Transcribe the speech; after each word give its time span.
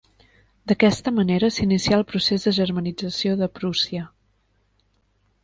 D'aquesta 0.69 1.11
manera 1.17 1.49
s'inicià 1.57 1.99
el 1.99 2.05
procés 2.13 2.47
de 2.49 2.55
germanització 2.61 3.37
de 3.43 3.51
Prússia. 3.61 4.09